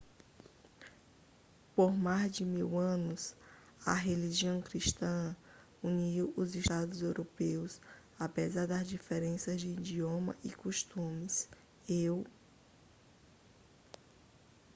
[1.75, 3.35] por mais de mil anos
[3.85, 5.35] a religião cristã
[5.83, 7.79] uniu os estados europeus
[8.17, 11.47] apesar das diferenças de idioma e costumes
[11.87, 12.25] eu